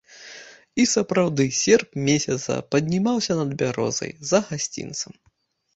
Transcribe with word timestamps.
І 0.83 0.85
сапраўды 0.93 1.45
серп 1.59 1.89
месяца 2.09 2.51
паднімаўся 2.77 3.33
над 3.43 3.49
бярозай, 3.61 4.11
за 4.33 4.39
гасцінцам. 4.51 5.13